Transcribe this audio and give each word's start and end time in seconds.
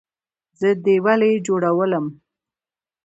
زه 0.59 0.69
دې 0.83 0.95
ولۍ 1.05 1.33
جوړولم؟ 1.45 2.05